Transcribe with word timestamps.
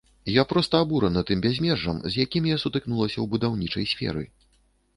Я 0.35 0.43
проста 0.53 0.79
абурана 0.85 1.21
тым 1.31 1.43
бязмежжам, 1.45 1.99
з 2.11 2.25
якім 2.25 2.49
я 2.53 2.57
сутыкнулася 2.63 3.15
ў 3.21 3.25
будаўнічай 3.35 3.85
сферы. 3.93 4.27